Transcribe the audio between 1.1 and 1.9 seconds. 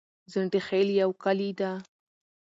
کلي ده